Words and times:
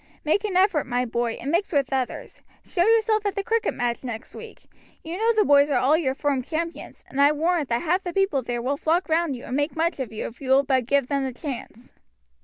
Make 0.25 0.43
an 0.45 0.57
effort, 0.57 0.87
my 0.87 1.05
boy, 1.05 1.33
and 1.33 1.51
mix 1.51 1.71
with 1.71 1.93
others. 1.93 2.41
Show 2.65 2.83
yourself 2.83 3.23
at 3.27 3.35
the 3.35 3.43
cricket 3.43 3.75
match 3.75 4.03
next 4.03 4.33
week. 4.33 4.63
You 5.03 5.15
know 5.15 5.31
the 5.35 5.45
boys 5.45 5.69
are 5.69 5.77
all 5.77 5.95
your 5.95 6.15
firm 6.15 6.41
champions, 6.41 7.03
and 7.07 7.21
I 7.21 7.31
warrant 7.31 7.69
that 7.69 7.83
half 7.83 8.01
the 8.01 8.11
people 8.11 8.41
there 8.41 8.63
will 8.63 8.77
flock 8.77 9.09
round 9.09 9.35
you 9.35 9.43
and 9.45 9.55
make 9.55 9.75
much 9.75 9.99
of 9.99 10.11
you 10.11 10.25
if 10.25 10.41
you 10.41 10.49
will 10.49 10.63
but 10.63 10.87
give 10.87 11.05
them 11.05 11.23
the 11.23 11.33
chance." 11.39 11.93